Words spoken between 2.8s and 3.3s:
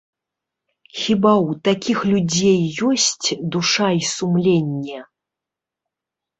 ёсць